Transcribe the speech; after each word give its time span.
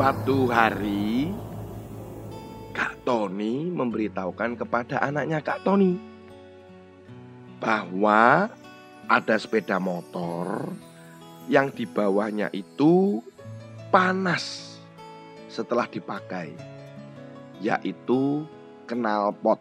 Suatu 0.00 0.48
hari 0.48 1.28
Kak 2.72 3.04
Tony 3.04 3.68
memberitahukan 3.68 4.56
kepada 4.56 4.96
anaknya 4.96 5.44
Kak 5.44 5.60
Tony 5.60 6.00
bahwa 7.60 8.48
ada 9.04 9.36
sepeda 9.36 9.76
motor 9.76 10.72
yang 11.52 11.68
di 11.68 11.84
bawahnya 11.84 12.48
itu 12.56 13.20
panas 13.92 14.80
setelah 15.52 15.84
dipakai 15.84 16.56
yaitu 17.60 18.48
knalpot. 18.88 19.60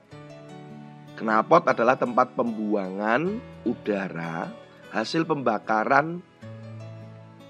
Knalpot 1.19 1.67
adalah 1.67 1.99
tempat 1.99 2.31
pembuangan 2.39 3.43
udara 3.67 4.47
hasil 4.95 5.27
pembakaran 5.27 6.23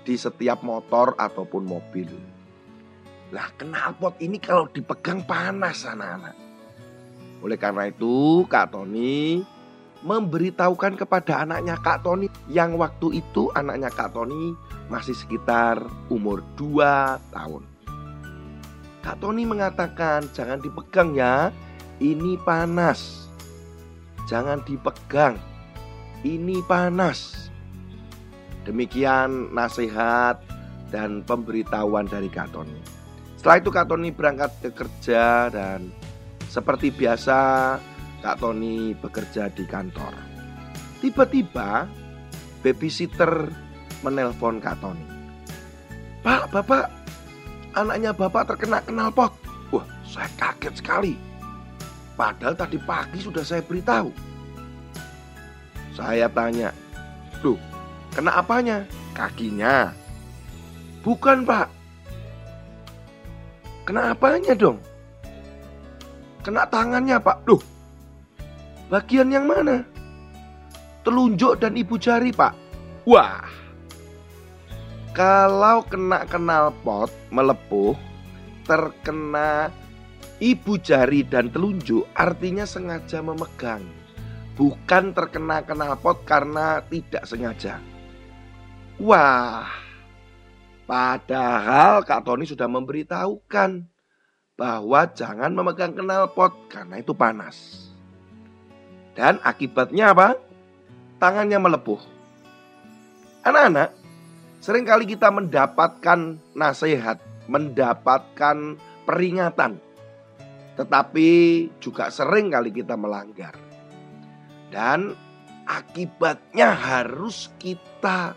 di 0.02 0.18
setiap 0.18 0.66
motor 0.66 1.14
ataupun 1.22 1.70
mobil. 1.70 2.29
Lah 3.30 3.54
knalpot 3.62 4.18
ini 4.22 4.42
kalau 4.42 4.66
dipegang 4.70 5.22
panas 5.22 5.86
anak-anak. 5.86 6.34
Oleh 7.40 7.58
karena 7.62 7.88
itu 7.88 8.44
Kak 8.50 8.74
Tony 8.74 9.46
memberitahukan 10.00 10.96
kepada 10.96 11.44
anaknya 11.44 11.76
Kak 11.80 12.04
Tony 12.08 12.32
yang 12.50 12.76
waktu 12.80 13.22
itu 13.22 13.52
anaknya 13.54 13.92
Kak 13.92 14.16
Tony 14.16 14.56
masih 14.90 15.14
sekitar 15.14 15.80
umur 16.10 16.42
2 16.58 17.20
tahun. 17.32 17.64
Kak 19.06 19.22
Tony 19.24 19.48
mengatakan 19.48 20.28
jangan 20.36 20.60
dipegang 20.60 21.16
ya, 21.16 21.54
ini 22.04 22.36
panas. 22.42 23.32
Jangan 24.28 24.62
dipegang, 24.68 25.40
ini 26.26 26.60
panas. 26.68 27.50
Demikian 28.68 29.56
nasihat 29.56 30.38
dan 30.92 31.24
pemberitahuan 31.24 32.06
dari 32.06 32.28
Kak 32.28 32.52
Tony. 32.52 32.99
Setelah 33.40 33.64
itu 33.64 33.72
Kak 33.72 33.88
Tony 33.88 34.12
berangkat 34.12 34.52
ke 34.60 34.70
kerja 34.76 35.48
dan 35.48 35.96
seperti 36.52 36.92
biasa 36.92 37.40
Kak 38.20 38.44
Tony 38.44 38.92
bekerja 39.00 39.48
di 39.48 39.64
kantor. 39.64 40.12
Tiba-tiba 41.00 41.88
babysitter 42.60 43.48
menelpon 44.04 44.60
Kak 44.60 44.84
Tony. 44.84 45.08
Pak, 46.20 46.52
Bapak, 46.52 46.92
anaknya 47.80 48.12
Bapak 48.12 48.44
terkena 48.52 48.84
knalpot. 48.84 49.32
Wah, 49.72 49.88
saya 50.04 50.28
kaget 50.36 50.84
sekali. 50.84 51.16
Padahal 52.20 52.60
tadi 52.60 52.76
pagi 52.76 53.24
sudah 53.24 53.48
saya 53.48 53.64
beritahu. 53.64 54.12
Saya 55.96 56.28
tanya, 56.28 56.76
Duh, 57.40 57.56
kena 58.12 58.44
apanya? 58.44 58.84
Kakinya. 59.16 59.96
Bukan 61.00 61.48
pak, 61.48 61.79
Kena 63.84 64.16
apanya 64.16 64.54
dong? 64.56 64.78
Kena 66.40 66.64
tangannya 66.68 67.20
pak. 67.20 67.44
Duh, 67.44 67.62
bagian 68.88 69.30
yang 69.30 69.46
mana? 69.50 69.84
Telunjuk 71.04 71.60
dan 71.60 71.76
ibu 71.76 71.96
jari 72.00 72.32
pak. 72.32 72.56
Wah, 73.08 73.42
kalau 75.18 75.82
kena 75.84 76.24
kenal 76.30 76.72
pot 76.86 77.10
melepuh, 77.34 77.98
terkena 78.70 79.74
ibu 80.38 80.78
jari 80.78 81.26
dan 81.26 81.50
telunjuk 81.50 82.06
artinya 82.14 82.64
sengaja 82.64 83.20
memegang. 83.20 83.84
Bukan 84.54 85.16
terkena 85.16 85.64
pot 85.98 86.24
karena 86.28 86.84
tidak 86.88 87.24
sengaja. 87.26 87.82
Wah, 89.00 89.66
Padahal 90.90 92.02
Kak 92.02 92.26
Tony 92.26 92.50
sudah 92.50 92.66
memberitahukan 92.66 93.86
bahwa 94.58 95.06
jangan 95.14 95.54
memegang 95.54 95.94
knalpot 95.94 96.66
karena 96.66 96.98
itu 96.98 97.14
panas. 97.14 97.86
Dan 99.14 99.38
akibatnya 99.46 100.18
apa? 100.18 100.34
Tangannya 101.22 101.62
melepuh. 101.62 102.02
Anak-anak, 103.46 103.94
sering 104.58 104.82
kali 104.82 105.06
kita 105.06 105.30
mendapatkan 105.30 106.42
nasihat, 106.58 107.22
mendapatkan 107.46 108.82
peringatan. 109.06 109.78
Tetapi 110.74 111.30
juga 111.78 112.10
sering 112.10 112.50
kali 112.50 112.74
kita 112.74 112.98
melanggar. 112.98 113.54
Dan 114.74 115.14
akibatnya 115.70 116.74
harus 116.74 117.54
kita 117.62 118.34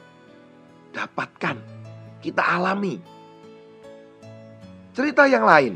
dapatkan 0.93 1.82
kita 2.23 2.41
alami. 2.41 3.03
Cerita 4.95 5.27
yang 5.27 5.43
lain. 5.43 5.75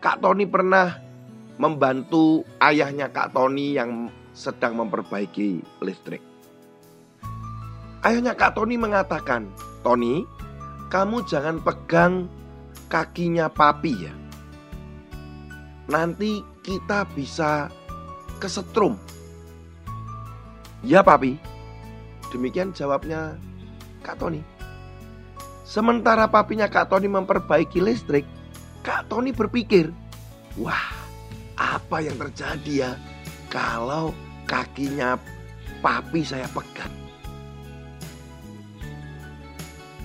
Kak 0.00 0.24
Tony 0.24 0.48
pernah 0.48 0.96
membantu 1.60 2.42
ayahnya 2.58 3.12
Kak 3.12 3.36
Tony 3.36 3.76
yang 3.76 4.08
sedang 4.32 4.80
memperbaiki 4.80 5.60
listrik. 5.84 6.24
Ayahnya 8.00 8.32
Kak 8.32 8.56
Tony 8.56 8.80
mengatakan, 8.80 9.50
Tony, 9.84 10.22
kamu 10.88 11.26
jangan 11.26 11.58
pegang 11.60 12.30
kakinya 12.86 13.50
papi 13.50 13.92
ya. 14.06 14.14
Nanti 15.90 16.44
kita 16.62 17.06
bisa 17.12 17.66
kesetrum. 18.38 18.94
Ya 20.86 21.02
papi. 21.02 21.34
Demikian 22.30 22.70
jawabnya 22.70 23.34
Kak 24.06 24.22
Tony. 24.22 24.55
Sementara 25.66 26.30
papinya 26.30 26.70
Kak 26.70 26.94
Tony 26.94 27.10
memperbaiki 27.10 27.82
listrik, 27.82 28.22
Kak 28.86 29.10
Tony 29.10 29.34
berpikir, 29.34 29.90
wah 30.54 30.94
apa 31.58 32.06
yang 32.06 32.14
terjadi 32.14 32.72
ya 32.86 32.90
kalau 33.50 34.14
kakinya 34.46 35.18
papi 35.82 36.22
saya 36.22 36.46
pegang. 36.54 36.94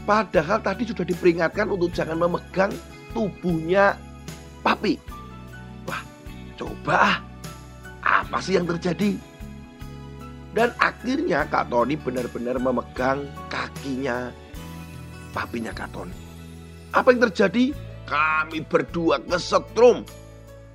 Padahal 0.02 0.66
tadi 0.66 0.90
sudah 0.90 1.06
diperingatkan 1.06 1.70
untuk 1.70 1.94
jangan 1.94 2.18
memegang 2.18 2.74
tubuhnya 3.14 3.94
papi. 4.66 4.98
Wah, 5.86 6.02
coba 6.58 7.22
ah, 8.02 8.26
apa 8.26 8.42
sih 8.42 8.58
yang 8.58 8.66
terjadi? 8.66 9.14
Dan 10.58 10.74
akhirnya 10.82 11.46
Kak 11.46 11.70
Tony 11.70 11.94
benar-benar 11.96 12.58
memegang 12.58 13.30
kakinya 13.46 14.34
papinya 15.32 15.72
Katon. 15.72 16.12
Apa 16.92 17.16
yang 17.16 17.32
terjadi? 17.32 17.72
Kami 18.06 18.64
berdua 18.68 19.24
kesetrum. 19.24 20.04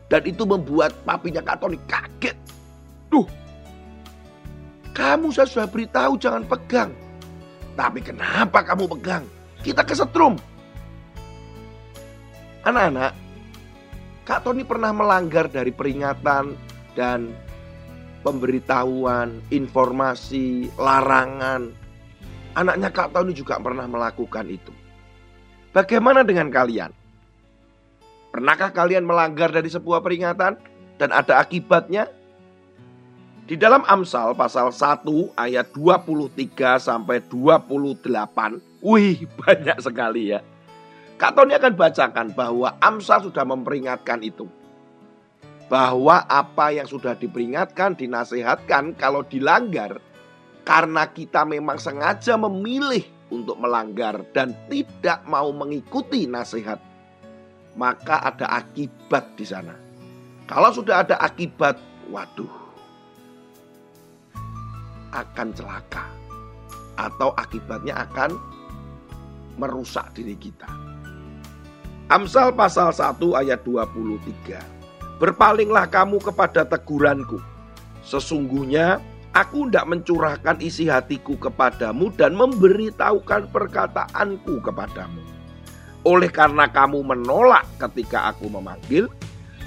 Dan 0.09 0.23
itu 0.25 0.49
membuat 0.49 0.97
papinya 1.05 1.45
Katon 1.45 1.77
kaget. 1.85 2.37
Duh, 3.13 3.29
kamu 4.97 5.29
saya 5.29 5.45
sudah 5.45 5.69
beritahu 5.69 6.17
jangan 6.17 6.49
pegang. 6.49 6.91
Tapi 7.77 8.01
kenapa 8.01 8.65
kamu 8.65 8.89
pegang? 8.97 9.29
Kita 9.61 9.85
kesetrum. 9.85 10.41
Anak-anak, 12.65 13.13
Kak 14.27 14.43
Tony 14.43 14.67
pernah 14.67 14.91
melanggar 14.91 15.47
dari 15.47 15.71
peringatan 15.71 16.57
dan 16.99 17.31
pemberitahuan, 18.27 19.39
informasi, 19.55 20.75
larangan, 20.75 21.71
Anaknya 22.57 22.89
Kak 22.89 23.13
Tony 23.13 23.37
juga 23.37 23.61
pernah 23.61 23.85
melakukan 23.85 24.49
itu. 24.49 24.73
Bagaimana 25.77 26.25
dengan 26.25 26.49
kalian? 26.49 26.89
Pernahkah 28.33 28.73
kalian 28.73 29.05
melanggar 29.05 29.53
dari 29.53 29.69
sebuah 29.69 30.01
peringatan 30.01 30.57
dan 30.97 31.11
ada 31.13 31.37
akibatnya? 31.37 32.09
Di 33.45 33.61
dalam 33.61 33.85
Amsal 33.85 34.33
pasal 34.33 34.73
1 34.73 35.05
ayat 35.37 35.69
23 35.77 36.81
sampai 36.81 37.21
28. 37.29 38.09
Wih, 38.81 39.29
banyak 39.45 39.79
sekali 39.85 40.33
ya. 40.33 40.41
Kak 41.21 41.37
Tony 41.37 41.53
akan 41.61 41.77
bacakan 41.77 42.33
bahwa 42.33 42.73
Amsal 42.81 43.29
sudah 43.29 43.45
memperingatkan 43.45 44.25
itu. 44.25 44.49
Bahwa 45.69 46.25
apa 46.25 46.73
yang 46.73 46.89
sudah 46.89 47.13
diperingatkan, 47.13 48.01
dinasihatkan 48.01 48.97
kalau 48.97 49.21
dilanggar 49.29 50.01
karena 50.67 51.07
kita 51.07 51.47
memang 51.47 51.79
sengaja 51.79 52.35
memilih 52.35 53.07
untuk 53.31 53.55
melanggar 53.63 54.27
dan 54.35 54.51
tidak 54.67 55.23
mau 55.31 55.55
mengikuti 55.55 56.27
nasihat. 56.27 56.83
maka 57.77 58.25
ada 58.25 58.49
akibat 58.57 59.37
di 59.37 59.45
sana. 59.45 59.77
Kalau 60.49 60.73
sudah 60.73 61.05
ada 61.05 61.21
akibat, 61.21 61.77
waduh, 62.09 62.49
akan 65.13 65.53
celaka, 65.53 66.09
atau 66.97 67.37
akibatnya 67.37 68.01
akan 68.09 68.33
merusak 69.61 70.09
diri 70.17 70.41
kita. 70.41 70.65
Amsal 72.09 72.57
pasal 72.57 72.97
1 72.97 73.21
ayat 73.37 73.61
23. 73.61 75.21
Berpalinglah 75.21 75.85
kamu 75.93 76.17
kepada 76.25 76.65
teguranku. 76.65 77.45
Sesungguhnya 78.01 79.05
aku 79.37 79.69
tidak 79.69 79.87
mencurahkan 79.93 80.57
isi 80.65 80.89
hatiku 80.89 81.37
kepadamu 81.37 82.09
dan 82.17 82.33
memberitahukan 82.33 83.53
perkataanku 83.53 84.65
kepadamu. 84.65 85.21
Oleh 86.09 86.33
karena 86.33 86.65
kamu 86.73 87.05
menolak 87.05 87.69
ketika 87.77 88.33
aku 88.33 88.49
memanggil 88.49 89.13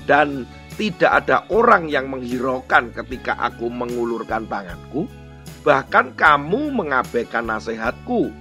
dan 0.10 0.50
tidak 0.74 1.22
ada 1.22 1.46
orang 1.54 1.86
yang 1.86 2.10
menghiraukan 2.10 2.90
ketika 2.98 3.38
aku 3.38 3.70
mengulurkan 3.70 4.50
tanganku, 4.50 5.06
bahkan 5.62 6.10
kamu 6.18 6.74
mengabaikan 6.74 7.46
nasihatku 7.46 8.34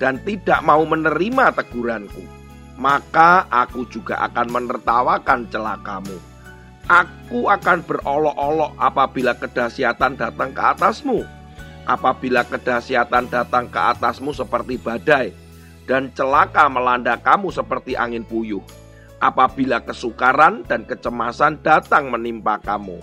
dan 0.00 0.16
tidak 0.24 0.62
mau 0.64 0.80
menerima 0.86 1.52
teguranku, 1.52 2.24
maka 2.78 3.44
aku 3.52 3.84
juga 3.90 4.16
akan 4.30 4.46
menertawakan 4.48 5.44
celakamu. 5.50 6.29
Aku 6.90 7.46
akan 7.46 7.86
berolok-olok 7.86 8.74
apabila 8.74 9.38
kedahsyatan 9.38 10.18
datang 10.18 10.50
ke 10.50 10.58
atasmu. 10.58 11.22
Apabila 11.86 12.42
kedahsyatan 12.42 13.30
datang 13.30 13.70
ke 13.70 13.78
atasmu 13.78 14.34
seperti 14.34 14.74
badai, 14.74 15.30
dan 15.86 16.10
celaka 16.18 16.66
melanda 16.66 17.14
kamu 17.14 17.54
seperti 17.54 17.94
angin 17.94 18.26
puyuh. 18.26 18.66
Apabila 19.22 19.78
kesukaran 19.86 20.66
dan 20.66 20.82
kecemasan 20.82 21.62
datang 21.62 22.10
menimpa 22.10 22.58
kamu, 22.58 22.98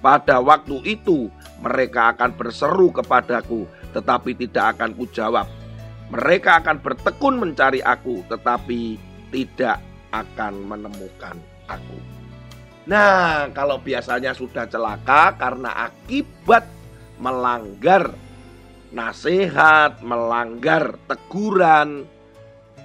pada 0.00 0.40
waktu 0.40 0.80
itu 0.88 1.28
mereka 1.60 2.16
akan 2.16 2.32
berseru 2.40 2.88
kepadaku, 2.88 3.68
tetapi 3.92 4.32
tidak 4.32 4.80
akan 4.80 4.96
kujawab. 4.96 5.44
Mereka 6.08 6.64
akan 6.64 6.80
bertekun 6.80 7.36
mencari 7.36 7.84
aku, 7.84 8.24
tetapi 8.32 8.96
tidak 9.28 9.76
akan 10.08 10.56
menemukan 10.72 11.36
aku. 11.68 12.15
Nah, 12.86 13.50
kalau 13.50 13.82
biasanya 13.82 14.30
sudah 14.30 14.70
celaka 14.70 15.34
karena 15.34 15.90
akibat 15.90 16.70
melanggar 17.18 18.14
nasihat, 18.94 19.98
melanggar 20.06 20.94
teguran, 21.10 22.06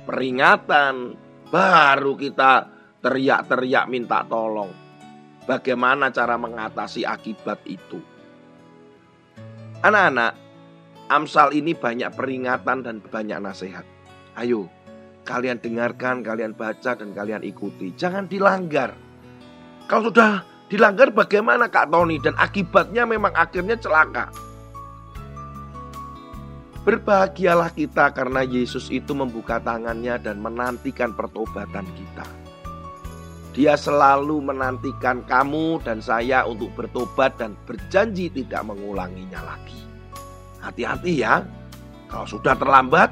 peringatan, 0.10 1.14
baru 1.54 2.18
kita 2.18 2.68
teriak-teriak 3.06 3.86
minta 3.86 4.26
tolong. 4.26 4.74
Bagaimana 5.46 6.10
cara 6.10 6.38
mengatasi 6.38 7.06
akibat 7.06 7.62
itu? 7.70 8.02
Anak-anak, 9.82 10.34
Amsal 11.12 11.52
ini 11.52 11.76
banyak 11.76 12.14
peringatan 12.16 12.88
dan 12.88 12.98
banyak 13.04 13.40
nasihat. 13.44 13.84
Ayo, 14.38 14.72
kalian 15.28 15.60
dengarkan, 15.60 16.24
kalian 16.24 16.56
baca, 16.56 16.96
dan 16.96 17.12
kalian 17.12 17.44
ikuti. 17.44 17.92
Jangan 17.92 18.32
dilanggar. 18.32 19.11
Kalau 19.92 20.08
sudah 20.08 20.40
dilanggar 20.72 21.12
bagaimana 21.12 21.68
Kak 21.68 21.92
Tony? 21.92 22.16
Dan 22.16 22.32
akibatnya 22.40 23.04
memang 23.04 23.36
akhirnya 23.36 23.76
celaka. 23.76 24.32
Berbahagialah 26.88 27.76
kita 27.76 28.16
karena 28.16 28.40
Yesus 28.48 28.88
itu 28.88 29.12
membuka 29.12 29.60
tangannya 29.60 30.16
dan 30.24 30.40
menantikan 30.40 31.12
pertobatan 31.12 31.84
kita. 32.00 32.24
Dia 33.52 33.76
selalu 33.76 34.40
menantikan 34.40 35.28
kamu 35.28 35.84
dan 35.84 36.00
saya 36.00 36.48
untuk 36.48 36.72
bertobat 36.72 37.36
dan 37.36 37.60
berjanji 37.68 38.32
tidak 38.32 38.64
mengulanginya 38.64 39.44
lagi. 39.44 39.84
Hati-hati 40.64 41.20
ya, 41.20 41.44
kalau 42.08 42.24
sudah 42.32 42.56
terlambat, 42.56 43.12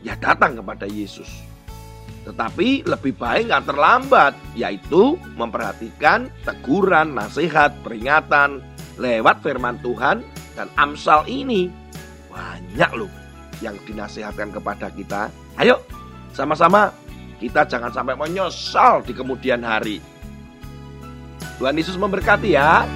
ya 0.00 0.16
datang 0.16 0.56
kepada 0.56 0.88
Yesus. 0.88 1.51
Tetapi 2.22 2.86
lebih 2.86 3.18
baik 3.18 3.50
nggak 3.50 3.66
terlambat, 3.66 4.32
yaitu 4.54 5.18
memperhatikan 5.34 6.30
teguran, 6.46 7.18
nasihat, 7.18 7.74
peringatan 7.82 8.62
lewat 9.00 9.42
firman 9.42 9.80
Tuhan 9.82 10.22
dan 10.54 10.70
Amsal 10.78 11.26
ini 11.26 11.66
banyak 12.30 12.90
loh 12.94 13.10
yang 13.58 13.74
dinasihatkan 13.82 14.54
kepada 14.54 14.92
kita. 14.94 15.28
Ayo 15.58 15.82
sama-sama 16.30 16.94
kita 17.42 17.66
jangan 17.66 17.90
sampai 17.90 18.14
menyesal 18.14 19.02
di 19.02 19.10
kemudian 19.10 19.66
hari. 19.66 19.98
Tuhan 21.58 21.74
Yesus 21.74 21.98
memberkati 21.98 22.54
ya. 22.54 22.86